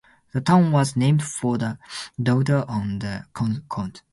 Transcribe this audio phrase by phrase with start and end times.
[0.33, 1.77] The town was named for a
[2.19, 4.01] daughter of the count.